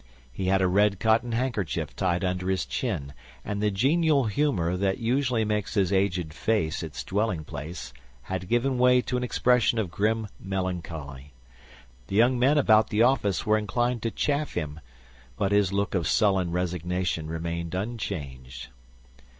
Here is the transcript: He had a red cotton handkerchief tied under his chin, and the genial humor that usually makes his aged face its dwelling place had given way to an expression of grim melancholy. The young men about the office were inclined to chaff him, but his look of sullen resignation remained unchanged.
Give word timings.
He 0.31 0.47
had 0.47 0.63
a 0.63 0.67
red 0.67 0.99
cotton 0.99 1.31
handkerchief 1.33 1.95
tied 1.95 2.23
under 2.23 2.49
his 2.49 2.65
chin, 2.65 3.13
and 3.45 3.61
the 3.61 3.69
genial 3.69 4.25
humor 4.25 4.75
that 4.75 4.97
usually 4.97 5.45
makes 5.45 5.75
his 5.75 5.93
aged 5.93 6.33
face 6.33 6.81
its 6.81 7.03
dwelling 7.03 7.43
place 7.43 7.93
had 8.23 8.49
given 8.49 8.79
way 8.79 9.01
to 9.03 9.15
an 9.15 9.23
expression 9.23 9.77
of 9.77 9.91
grim 9.91 10.27
melancholy. 10.39 11.33
The 12.07 12.15
young 12.15 12.39
men 12.39 12.57
about 12.57 12.89
the 12.89 13.03
office 13.03 13.45
were 13.45 13.59
inclined 13.59 14.01
to 14.01 14.09
chaff 14.09 14.55
him, 14.55 14.79
but 15.37 15.51
his 15.51 15.71
look 15.71 15.93
of 15.93 16.07
sullen 16.07 16.49
resignation 16.51 17.27
remained 17.27 17.75
unchanged. 17.75 18.69